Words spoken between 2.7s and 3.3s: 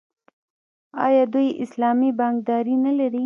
نلري؟